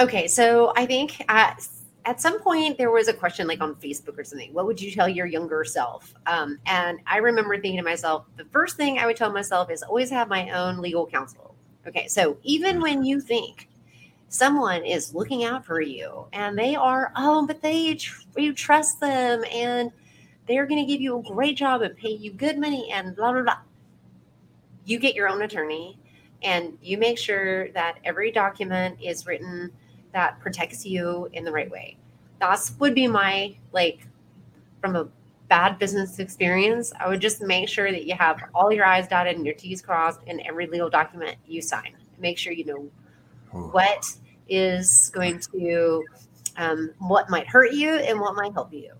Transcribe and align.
Okay, 0.00 0.28
so 0.28 0.72
I 0.76 0.86
think 0.86 1.22
at, 1.28 1.68
at 2.06 2.22
some 2.22 2.40
point 2.40 2.78
there 2.78 2.90
was 2.90 3.08
a 3.08 3.12
question 3.12 3.46
like 3.46 3.60
on 3.60 3.74
Facebook 3.74 4.16
or 4.18 4.24
something. 4.24 4.50
What 4.54 4.64
would 4.64 4.80
you 4.80 4.90
tell 4.90 5.10
your 5.10 5.26
younger 5.26 5.62
self? 5.62 6.14
Um, 6.26 6.58
and 6.64 7.00
I 7.06 7.18
remember 7.18 7.54
thinking 7.56 7.76
to 7.76 7.82
myself, 7.82 8.24
the 8.38 8.46
first 8.46 8.78
thing 8.78 8.98
I 8.98 9.04
would 9.04 9.16
tell 9.18 9.30
myself 9.30 9.70
is 9.70 9.82
always 9.82 10.08
have 10.08 10.28
my 10.28 10.48
own 10.52 10.78
legal 10.80 11.06
counsel. 11.06 11.54
Okay, 11.86 12.08
so 12.08 12.38
even 12.44 12.80
when 12.80 13.04
you 13.04 13.20
think 13.20 13.68
someone 14.30 14.86
is 14.86 15.14
looking 15.14 15.44
out 15.44 15.66
for 15.66 15.82
you 15.82 16.24
and 16.32 16.58
they 16.58 16.74
are, 16.74 17.12
oh, 17.16 17.46
but 17.46 17.60
they 17.60 17.98
you 18.38 18.54
trust 18.54 19.00
them 19.00 19.44
and 19.52 19.92
they're 20.46 20.66
going 20.66 20.82
to 20.82 20.90
give 20.90 21.02
you 21.02 21.18
a 21.18 21.22
great 21.22 21.58
job 21.58 21.82
and 21.82 21.94
pay 21.94 22.12
you 22.12 22.32
good 22.32 22.58
money 22.58 22.90
and 22.90 23.14
blah 23.14 23.32
blah 23.32 23.42
blah. 23.42 23.58
You 24.86 24.98
get 24.98 25.14
your 25.14 25.28
own 25.28 25.42
attorney 25.42 25.98
and 26.42 26.78
you 26.80 26.96
make 26.96 27.18
sure 27.18 27.70
that 27.72 27.98
every 28.02 28.30
document 28.30 28.98
is 29.02 29.26
written 29.26 29.70
that 30.12 30.38
protects 30.40 30.84
you 30.84 31.28
in 31.32 31.44
the 31.44 31.52
right 31.52 31.70
way. 31.70 31.96
That's 32.38 32.72
would 32.78 32.94
be 32.94 33.06
my 33.06 33.54
like 33.72 34.06
from 34.80 34.96
a 34.96 35.08
bad 35.48 35.78
business 35.78 36.18
experience. 36.18 36.92
I 36.98 37.08
would 37.08 37.20
just 37.20 37.42
make 37.42 37.68
sure 37.68 37.90
that 37.90 38.04
you 38.06 38.14
have 38.14 38.40
all 38.54 38.72
your 38.72 38.86
I's 38.86 39.08
dotted 39.08 39.36
and 39.36 39.44
your 39.44 39.54
T's 39.54 39.82
crossed 39.82 40.20
in 40.26 40.40
every 40.46 40.66
legal 40.66 40.88
document 40.88 41.36
you 41.46 41.60
sign. 41.60 41.94
Make 42.18 42.38
sure 42.38 42.52
you 42.52 42.64
know 42.64 42.90
what 43.72 44.06
is 44.48 45.10
going 45.12 45.40
to 45.52 46.04
um, 46.56 46.92
what 46.98 47.28
might 47.30 47.46
hurt 47.46 47.72
you 47.72 47.94
and 47.94 48.20
what 48.20 48.34
might 48.34 48.52
help 48.52 48.72
you. 48.72 48.92